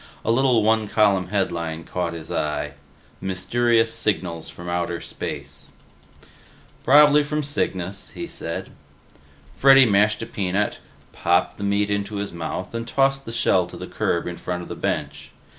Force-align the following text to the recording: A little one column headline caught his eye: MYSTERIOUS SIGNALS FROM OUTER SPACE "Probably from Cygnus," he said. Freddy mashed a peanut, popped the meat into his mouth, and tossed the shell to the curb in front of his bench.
A 0.25 0.31
little 0.31 0.63
one 0.63 0.87
column 0.87 1.27
headline 1.27 1.83
caught 1.83 2.13
his 2.13 2.31
eye: 2.31 2.73
MYSTERIOUS 3.21 3.93
SIGNALS 3.93 4.49
FROM 4.49 4.67
OUTER 4.67 4.99
SPACE 4.99 5.73
"Probably 6.83 7.23
from 7.23 7.43
Cygnus," 7.43 8.09
he 8.15 8.25
said. 8.25 8.71
Freddy 9.55 9.85
mashed 9.85 10.23
a 10.23 10.25
peanut, 10.25 10.79
popped 11.13 11.59
the 11.59 11.63
meat 11.63 11.91
into 11.91 12.15
his 12.15 12.33
mouth, 12.33 12.73
and 12.73 12.87
tossed 12.87 13.25
the 13.25 13.31
shell 13.31 13.67
to 13.67 13.77
the 13.77 13.85
curb 13.85 14.25
in 14.25 14.37
front 14.37 14.63
of 14.63 14.69
his 14.69 14.79
bench. 14.79 15.33